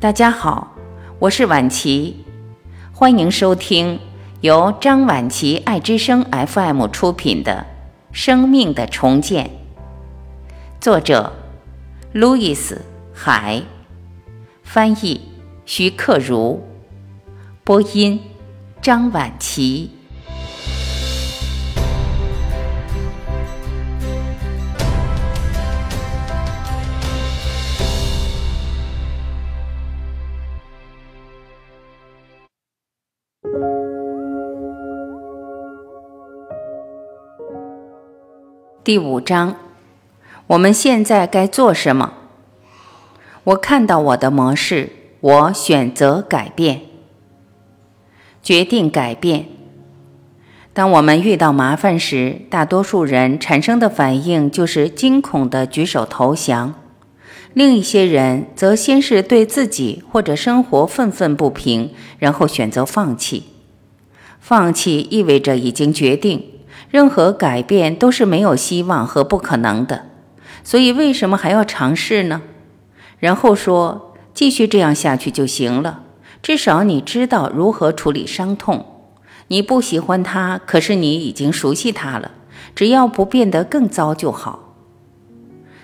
[0.00, 0.76] 大家好，
[1.18, 2.24] 我是婉琪，
[2.92, 3.98] 欢迎收听
[4.42, 7.66] 由张婉琪爱之声 FM 出品的
[8.16, 9.46] 《生命的重建》，
[10.80, 11.32] 作者
[12.12, 12.82] 路易斯
[13.12, 13.60] 海，
[14.62, 15.20] 翻译
[15.66, 16.60] 徐克如，
[17.64, 18.20] 播音
[18.80, 19.97] 张婉琪。
[38.88, 39.54] 第五章，
[40.46, 42.14] 我们现在该做什么？
[43.44, 44.88] 我看到我的模式，
[45.20, 46.80] 我选择改变，
[48.42, 49.44] 决定改变。
[50.72, 56.72] 当我们遇到麻烦时，大多数人产生的反应就是惊恐的举手投降，
[57.52, 63.42] 另一些人则先是对自己或者生活愤愤不平，然后选择放弃。
[64.40, 66.42] 放弃意味着已经决定。
[66.90, 70.06] 任何改变都是没有希望和不可能的，
[70.64, 72.42] 所以为什么还要尝试呢？
[73.18, 76.02] 然后说继续这样下去就行了，
[76.40, 78.86] 至少你知道如何处理伤痛。
[79.48, 82.32] 你不喜欢它，可是你已经熟悉它了，
[82.74, 84.74] 只要不变得更糟就好。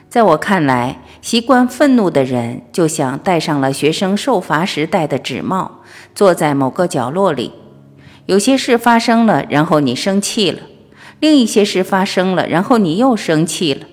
[0.09, 5.81] 在我看来，习惯愤怒的人就像戴上了学生受罚时戴的纸帽，
[6.15, 7.53] 坐在某个角落里。
[8.27, 10.61] 有些事发生了，然后你生气了。
[11.25, 13.87] 另一些事发生了，然后你又生气了；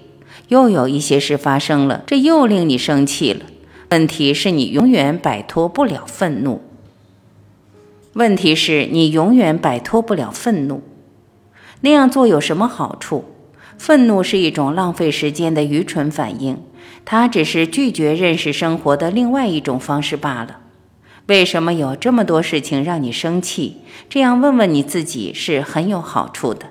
[0.50, 3.46] 又有一些事发生了，这又令你生气了。
[3.90, 6.62] 问题是你永远摆脱不了愤怒。
[8.16, 10.84] 问题是你永远摆脱不了愤怒。
[11.80, 13.24] 那样做有什么好处？
[13.78, 16.58] 愤怒是一种浪费时间的愚蠢反应，
[17.06, 20.58] 它只是拒绝认识生活的另外一种方式罢了。
[21.28, 23.78] 为什么有这么多事情让你生气？
[24.10, 26.66] 这样问问你自己是很有好处的。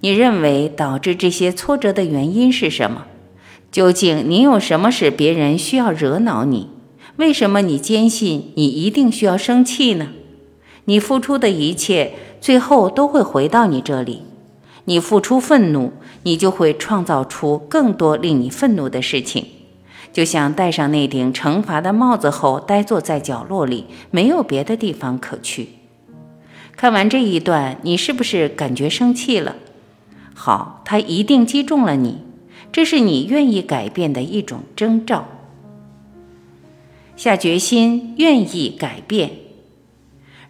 [0.00, 3.06] 你认为导致这些挫折的原因是什么？
[3.70, 6.68] 究竟你有什么使别人需要惹恼你？
[7.16, 10.08] 为什么你坚信你一定需要生气呢？
[10.86, 14.22] 你付出的一切最后都会回到你这里。
[14.86, 19.44] 你付出愤怒，你就会创造出更多令你愤怒的事情。
[20.12, 25.68] 就像戴上那顶惩罚的帽子后，呆坐在角落里，没有别的地方可去。
[26.74, 29.56] 看完这一段，你是不是感觉生气了？
[30.42, 32.24] 好，他一定击中了你，
[32.72, 35.26] 这是你愿意改变的一种征兆。
[37.14, 39.32] 下决心，愿意改变。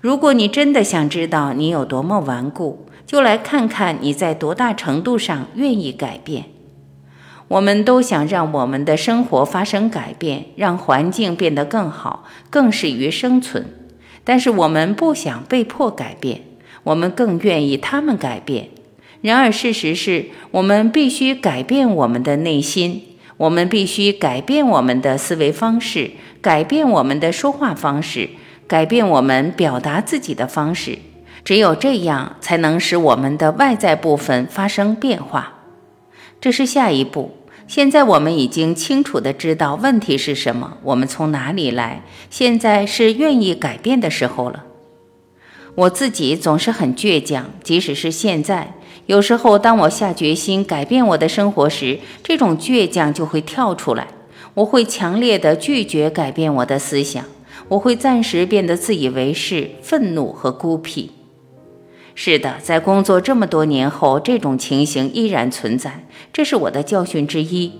[0.01, 6.45] 如果你真的想知道你有多么顽固，就来看看你在多大程度上愿意改变。
[7.49, 13.67] 我们都想让我们的生活发生改变，让环境变得更好，更适于生存。
[14.23, 16.43] 但是我们不想被迫改变，
[16.85, 18.69] 我们更愿意他们改变。
[19.23, 23.03] 然而，事实是我们必须改变我们的内心，
[23.37, 28.31] 我们必须改变我们的思维方式，改变我们的说话方式，
[28.67, 30.99] 改变我们表达自己的方式。
[31.45, 35.55] 只有这样，才能使我们的外在部分发生变化。
[36.41, 37.37] 这是下一步。
[37.67, 42.03] 现在我们已经清楚地知道问题是什么，我们从哪里来。
[42.31, 44.65] 现在是愿意改变的时候了。
[45.75, 48.75] 我自己总是很倔强，即使是现在。
[49.11, 54.07] 有时候，当我下决心改变我的生活时，这种倔强就会跳出来。
[54.55, 57.25] 我会强烈的拒绝改变我的思想，
[57.67, 61.11] 我会暂时变得自以为是、愤怒和孤僻。
[62.15, 67.73] 是的，在工作这么多年后，这种情形依然存在，这是我的教训之一。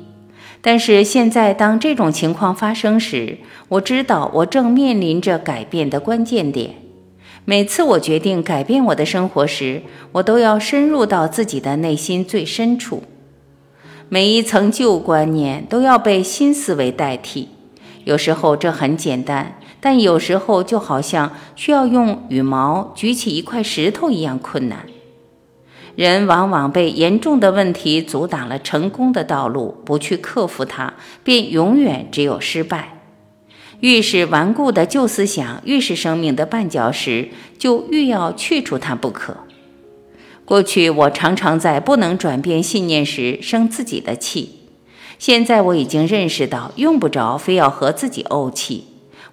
[0.61, 3.39] 但是现在，当这种情况发生时，
[3.69, 6.75] 我知道我正面临着改变的关键点。
[7.51, 13.03] 每次我决定改变我的生活时，我都要深入到自己的内心最深处。
[14.09, 17.49] 每一层旧观念都要被新思维代替。
[18.05, 24.87] 有时候这很简单，但有时候就好像需要用羽毛举起一块石头一样困难。
[25.97, 30.95] 人往往被严重的问题阻挡了成功的道路，不去克服它，
[31.25, 33.00] 便永远只有失败。
[33.81, 39.39] 越是顽固的旧思想，越是生命的绊脚石，就越要去除它不可。
[40.45, 44.61] 过去我常常在不能转变信念时生自己的气，
[45.19, 48.85] 现在我已经认识到，用不着非要和自己怄气。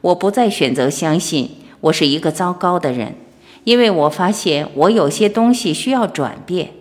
[0.02, 1.50] 我不再选择相信
[1.82, 3.16] 我是一个糟糕的人，
[3.64, 6.72] 因为我发现我有些东西需要转变。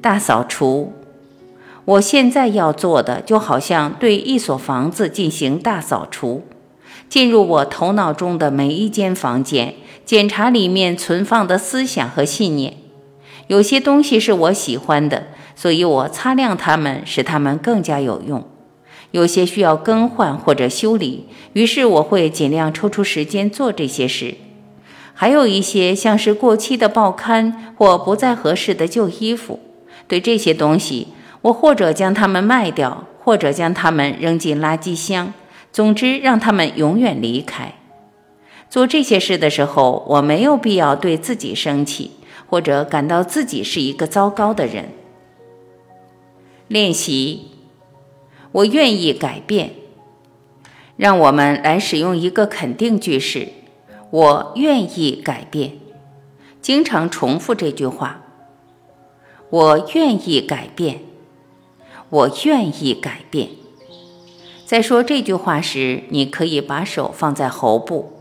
[0.00, 0.92] 大扫除。
[1.86, 6.42] 我现在要做的，就好像对一所房子进行大扫除，
[7.08, 9.74] 进入我头脑中的每一间房间，
[10.04, 12.74] 检查里面存放的思想和信念。
[13.46, 18.44] 有些东西是我喜欢的，所以我擦亮它们，使它们更加有用。
[19.12, 24.34] 有些需要更换或者修理，于是我会尽量抽出时间做这些事。
[25.14, 29.60] 还有一些像是过期的报刊或不再合适的旧衣服，
[30.08, 31.06] 对这些东西，
[31.46, 35.32] 我或者将它们卖掉，或者将它们扔进垃圾箱。
[35.72, 37.74] 总之，让它们永远离开。
[38.68, 42.12] 做这些事的时候，我没有必要对自己生气。
[42.48, 44.90] 或者感到自己是一个糟糕的人。
[46.68, 47.48] 练习，
[48.52, 49.72] 我愿意改变。
[50.96, 53.48] 让我们来使用一个肯定句式：
[54.10, 55.72] 我愿意改变。
[56.62, 58.22] 经常重复这句话：
[59.50, 61.00] 我愿意改变。
[62.10, 63.48] 我愿意改变。
[64.64, 68.12] 在说这句话时，你可以把手放在喉部，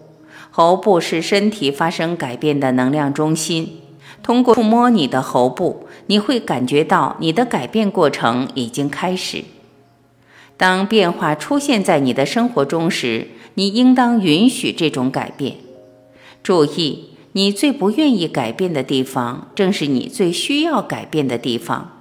[0.51, 3.81] 喉部是身体发生改变的能量中心。
[4.21, 9.43] 通过触摸你的喉部，你会感觉到你的改变过程已经开始。
[10.57, 15.57] 当变化出现在你的生活中时，你应当允许这种改变。
[16.41, 21.94] 注意，你最不愿意改变的地方，正是你最需要改变的地方。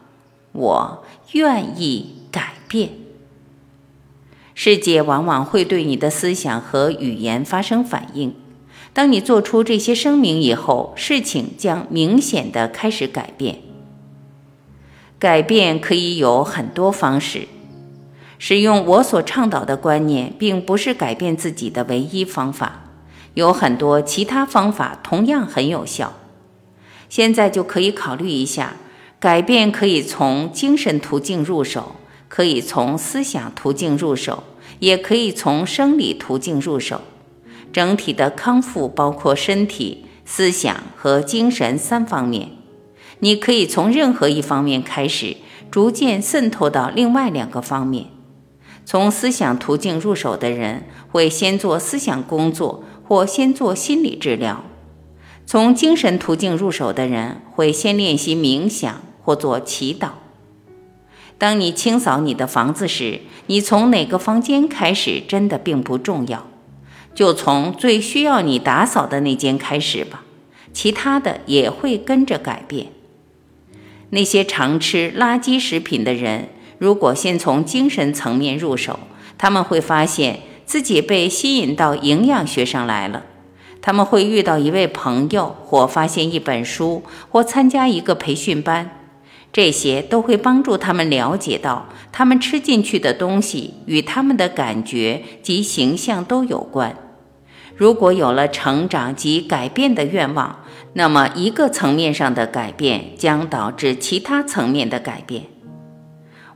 [0.54, 2.90] 我愿意改变。
[4.54, 8.34] 世界往往会对你的思想和语言发生反应。
[8.92, 13.58] 当你做出这些声明以后，事情将明显的开始改变。
[15.18, 17.48] 改变可以有很多方式，
[18.38, 22.82] 使用我所倡导的观念，并不是改变自己的唯一方法。
[23.34, 26.12] 有很多其他方法同样很有效。
[27.08, 28.74] 现在就可以考虑一下，
[29.24, 31.96] 改变可以从精神途径入手，
[32.28, 34.44] 可以从思想途径入手，
[34.80, 37.00] 也可以从生理途径入手。
[37.72, 42.50] 整体的康复包括身体、思想和精神三方面。
[43.20, 45.38] 你可以从任何一方面开始，
[45.70, 48.08] 逐渐渗透到另外两个方面。
[48.84, 54.56] 从思想途径入手的人会先做思想工作，或先做心理治疗；
[55.46, 60.10] 从精神途径入手的人会先练习冥想或做祈祷。
[61.36, 66.46] 当你清扫你的房子时，你从哪个房间开始真的并不重要。
[67.14, 70.24] 就从最需要你打扫的那间开始吧，
[70.72, 72.88] 其他的也会跟着改变。
[74.10, 76.48] 那些常吃垃圾食品的人，
[76.78, 79.00] 如果先从精神层面入手，
[79.38, 83.24] 他们会发现自己被吸引到营养学上来了。
[83.80, 89.03] 他们会遇到一位朋友，或发现一本书，或参加一个培训班，
[89.54, 96.96] 这些都会帮助他们了解到，他们吃进去的东西与他们的感觉及形象都有关。
[97.76, 100.64] 如果有了成长及改变的愿望，
[100.94, 105.44] 那么一个层面上的改变将导致其他层面的改变。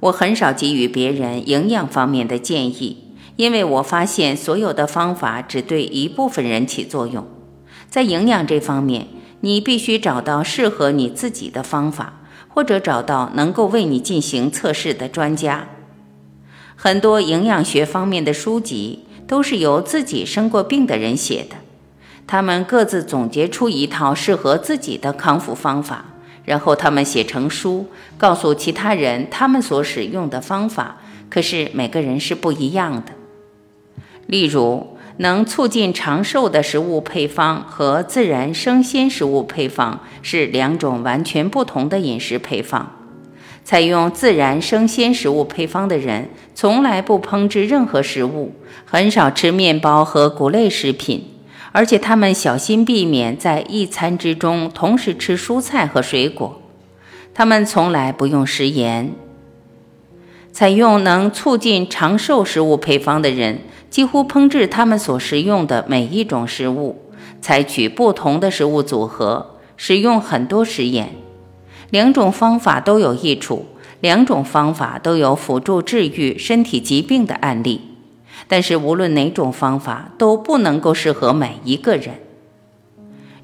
[0.01, 7.25] 我很少给予别人营养方面的建议，因为我发现所有的方法只对一部分人起作用。
[7.89, 9.07] 在营养这方面，
[9.43, 12.18] 你必须找到适合你自己的方法，
[12.59, 15.69] 或者找到能够为你进行测试的专家。
[16.75, 19.05] 很多营养学方面的书籍。
[19.29, 21.57] 都是由自己生过病的人写的，
[22.27, 26.07] 他们各自总结出一套适合自己的康复方法，
[26.47, 30.97] 然后他们写成书，告诉其他人他们所使用的方法。
[31.29, 33.13] 可是每个人是不一样的。
[34.27, 42.95] 例如，能促进长寿的食物配方和自然生鲜食物配方是两种完全不同的饮食配方。
[43.65, 48.55] 采用自然生鲜食物配方的人，从来不烹制任何食物，
[48.87, 51.27] 很少吃面包和谷类食品，
[51.73, 56.63] 而且他们小心避免在一餐之中同时吃蔬菜和水果。
[57.35, 59.13] 他们从来不用食盐。
[60.59, 63.61] 采用能促进长寿食物配方的人，
[63.91, 67.01] 几乎烹制他们所食用的每一种食物，
[67.41, 71.15] 采取不同的食物组合，使用很多食盐。
[71.91, 73.67] 两种方法都有益处，
[74.01, 77.81] 两种方法都有辅助治愈身体疾病的案例，
[78.49, 82.17] 但是无论哪种方法都不能够适合每一个人。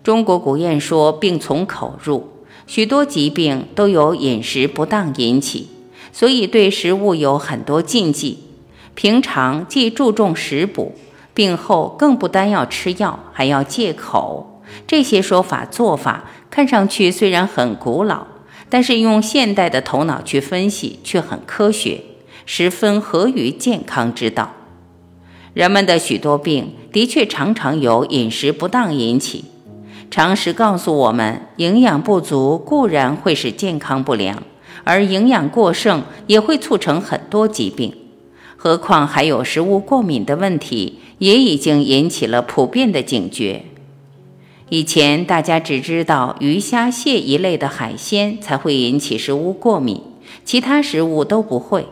[0.02, 2.30] 中国古谚说：“病从口入”，
[2.66, 5.68] 许多疾病都由饮食不当引起，
[6.14, 8.38] 所以对食物有很多禁忌。
[8.94, 10.94] 平常既注重食补，
[11.34, 14.62] 病后更不单要吃药，还要戒口。
[14.86, 18.28] 这些说法做法看上去虽然很古老。
[18.70, 22.00] 但是用现代的头脑去分析，却很科学，
[22.44, 24.52] 十分合于健康之道。
[25.52, 29.44] 人们的许多病的确常常由饮食不当引起。
[30.10, 34.42] 常识告诉我们，营养不足固然会使健康不良，
[34.84, 37.94] 而营养过剩也会促成很多疾病。
[38.56, 43.64] 何况还有食物过敏的问题，也已经引起了普遍的警觉。
[44.70, 50.00] 以前大家只知道鱼虾蟹一类的海鲜才会引起食物过敏，
[50.44, 51.86] 其他食物都不会。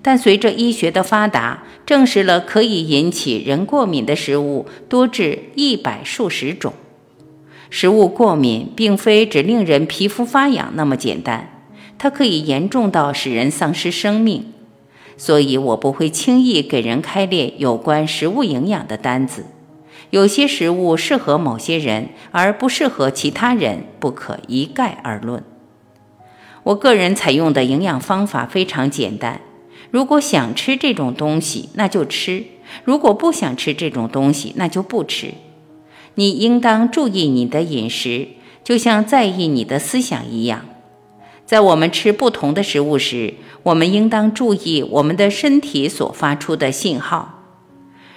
[0.00, 6.72] 但随着医学的发达，证实了可以引起人过敏的食物多至一百数十种。
[7.68, 11.55] 食物过敏并非只令人皮肤发痒那么简单，
[11.98, 14.52] 它可以严重到使人丧失生命。
[15.16, 19.46] 所以我不会轻易给人开列有关食物营养的单子。
[20.10, 25.42] 有些食物适合某些人，而不适合其他人，不可一概而论。
[26.64, 29.40] 我个人采用的营养方法非常简单。
[29.90, 32.42] 如果想吃这种东西，那就吃；
[32.84, 35.32] 如果不想吃这种东西，那就不吃。
[36.16, 38.28] 你应当注意你的饮食，
[38.62, 40.66] 就像在意你的思想一样。
[41.46, 47.44] 在我们吃不同的食物时，我们应当注意我们的身体所发出的信号。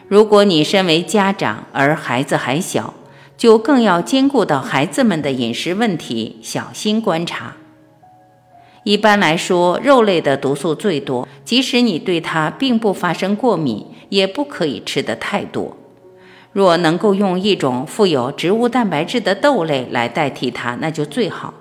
[0.08, 2.96] 如果你身为家长，而孩子还小，
[3.38, 7.54] 就更要兼顾到孩子们的饮食问题，小心观察。
[8.84, 15.78] 一般来说，肉类的毒素最多，即使你对它并不发生过敏，也不可以吃得太多。
[16.52, 21.54] 若能够用一种富有植物蛋白质的豆类来代替它，那就最好。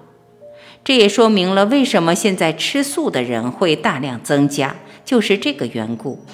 [0.84, 6.24] 这也说明了为什么现在吃素的人会大量增加，就是这个缘故。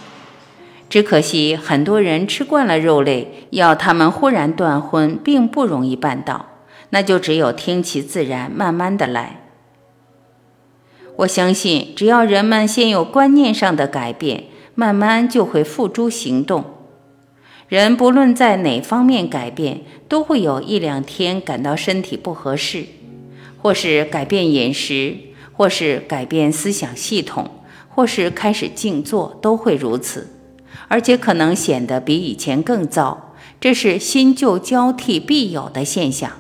[0.88, 6.50] 只可惜很多人吃惯了肉类，要他们忽然断荤，并不容易办到。
[6.90, 9.40] 那就只有听其自然，慢慢的来。
[11.16, 14.44] 我相信，只要人们先有观念上的改变，
[14.76, 16.64] 慢慢就会付诸行动。
[17.68, 22.84] 人不论在哪方面改变，都会有一两天感到身体不合适，
[23.64, 25.16] 或是改变饮食，
[25.54, 27.50] 或是改变思想系统，
[27.88, 30.28] 或是开始静坐，都会如此，
[30.88, 33.35] 而且可能显得比以前更糟。
[33.59, 36.33] 这是新旧交替必有的现象。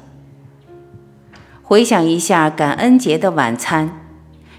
[1.62, 4.02] 回想一下感恩节的晚餐。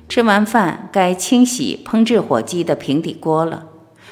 [0.09, 3.67] 吃完饭，该清洗烹制火鸡的平底锅了。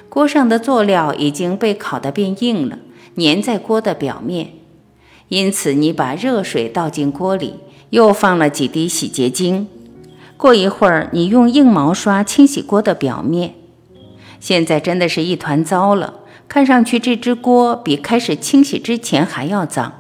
[0.09, 2.77] 锅上的佐料已经被烤得变硬了，
[3.17, 4.51] 粘在锅的表面。
[5.29, 7.55] 因此，你把热水倒进锅里，
[7.93, 9.67] 又放了几滴洗洁精。
[10.35, 13.53] 过一会儿，你用硬毛刷清洗锅的表面。
[14.39, 16.15] 现在真的是一团糟了，
[16.47, 19.93] 看上去这只锅比开始清洗之前还要脏。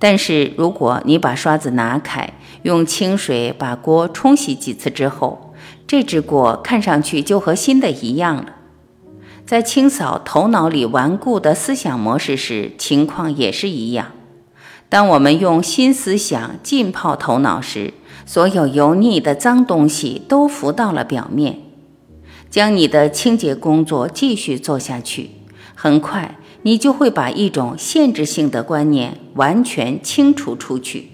[0.00, 2.32] 但是，如果你把刷子拿开，
[2.62, 5.54] 用清水把锅冲洗几次之后，
[5.86, 8.46] 这只锅看上去就和新的一样了。
[9.46, 14.08] 在清扫头脑里顽固的思想模式时，情况也是一样。
[14.88, 17.92] 当我们用新思想浸泡头脑时，
[18.24, 21.60] 所有油腻的脏东西都浮到了表面。
[22.48, 25.30] 将你的清洁工作继续做下去，
[25.74, 26.38] 很快。
[26.62, 31.10] 你就会把一种限制性的观念完全清除出去。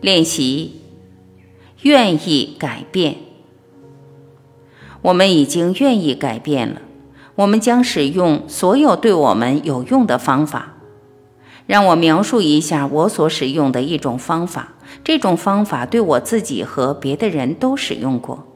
[0.00, 0.80] 练习，
[1.82, 3.16] 愿意改变。
[5.02, 6.82] 我们已经愿意改变了。
[7.36, 10.77] 我们将使用所有对我们有用的方法。
[11.68, 14.72] 让我描述一下我所使用的一种方法。
[15.04, 18.46] 这种方法对我自己和别的人都使用过。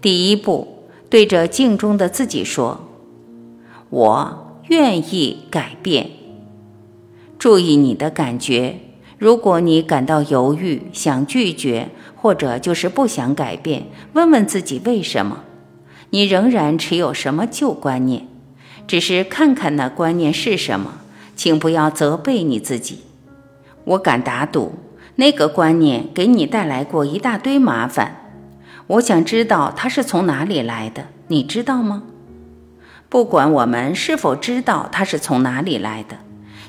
[0.00, 2.88] 第一步，对着镜中的自己说。
[3.90, 6.10] 我愿意改变。
[7.36, 8.76] 注意你的感觉。
[9.18, 15.42] 如果你感到犹豫、想拒绝，或者就是不想改变，问问自己为什么？
[16.10, 18.28] 你仍然持有什么旧观念？
[18.86, 21.00] 只是看看那观念是什么，
[21.34, 23.00] 请不要责备你自己。
[23.84, 24.74] 我敢打赌，
[25.16, 28.32] 那个观念给你带来过一大堆麻烦。
[28.86, 32.04] 我想知道它是从哪里来的，你知道吗？
[33.08, 36.18] 不管我们是否知道它是从哪里来的，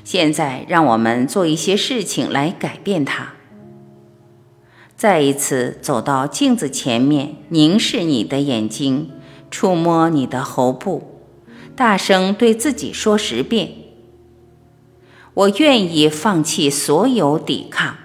[0.04, 3.32] 现在让我们做一些事情来改变它。
[4.96, 9.10] 再一次走到镜子前面，凝视你的眼睛，
[9.50, 11.20] 触摸你的喉部，
[11.74, 13.70] 大声对自己说十遍
[15.36, 17.96] ：“我愿意放弃所有抵抗。”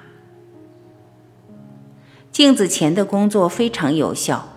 [2.31, 4.47] 镜子前的工作非常有效。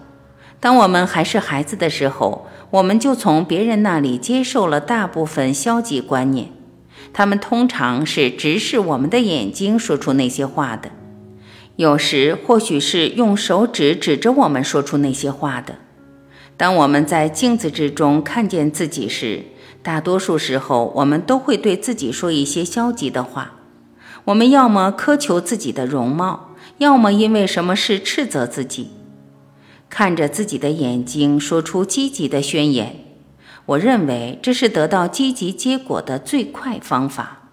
[0.61, 2.47] 当我们还是孩子的时候。
[2.71, 6.49] 我们就从别人那里接受了大部分消极观念，
[7.13, 10.91] 他们通常是直视我们的眼睛说出那些话的。
[11.77, 15.77] 有时或许是用手指指着我们说出那些话的。
[16.57, 19.45] 当我们在镜子之中看见自己时，
[19.85, 23.53] 大多数时候我们都会对自己说一些消极的话。
[24.25, 28.93] 我们要么苛求自己的容貌，要么因为什么事斥责自己。
[29.91, 32.97] 看着自己的眼睛，说出积极的宣言。
[33.67, 37.51] 我认为这是得到积极结果的最快方法。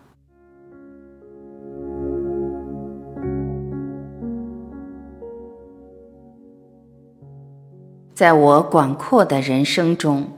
[8.13, 10.29] 在我广阔的人生中，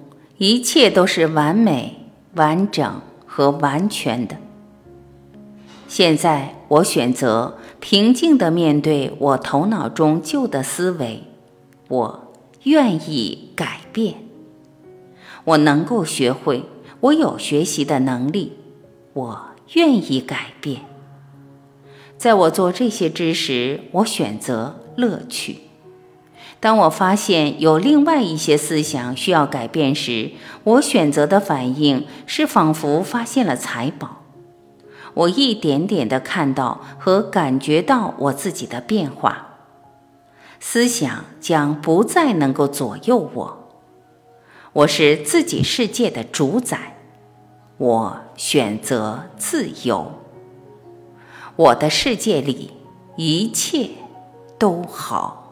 [0.43, 1.95] 一切都是完美、
[2.35, 4.35] 完整和完全的。
[5.87, 11.23] 现在，我选择平静地面对我头脑中旧的思维。
[11.87, 12.33] 我
[12.63, 14.15] 愿意改变。
[15.45, 16.65] 我能够学会，
[16.99, 18.57] 我有学习的能力。
[19.13, 19.45] 我
[19.75, 20.81] 愿意改变。
[22.17, 25.59] 在我做这些之时，我选择乐趣。
[26.63, 30.31] 当我发现有另外一些思想需要改变时，
[30.63, 34.21] 我选择的反应是仿佛发现了财宝。
[35.13, 39.57] 我一点点地看到和感觉到我自己的变化，
[40.61, 43.69] 思想将不再能够左右我。
[44.71, 46.95] 我是自己世界的主宰，
[47.77, 50.13] 我选择自由。
[51.57, 52.71] 我的世界里
[53.17, 53.89] 一切
[54.57, 55.42] 都好。